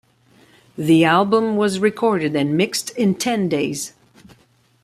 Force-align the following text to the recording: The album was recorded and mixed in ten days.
The 0.79 1.05
album 1.05 1.57
was 1.57 1.77
recorded 1.79 2.35
and 2.35 2.57
mixed 2.57 2.89
in 2.97 3.13
ten 3.13 3.47
days. 3.47 3.93